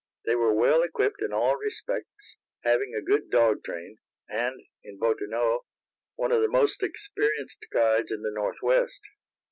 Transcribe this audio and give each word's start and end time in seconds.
They 0.25 0.33
were 0.33 0.51
well 0.51 0.81
equipped 0.81 1.21
in 1.21 1.31
all 1.31 1.55
respects, 1.57 2.35
having 2.63 2.95
a 2.95 3.03
good 3.03 3.29
dog 3.29 3.63
train, 3.63 3.97
and, 4.27 4.59
in 4.83 4.97
Bottineau, 4.97 5.67
one 6.15 6.31
of 6.31 6.41
the 6.41 6.47
most 6.49 6.81
experienced 6.81 7.67
guides 7.71 8.11
in 8.11 8.23
the 8.23 8.31
Northwest. 8.31 9.01